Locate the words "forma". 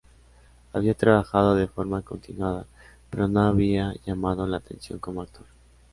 1.67-2.01